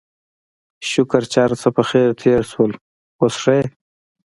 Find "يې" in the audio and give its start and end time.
3.57-3.63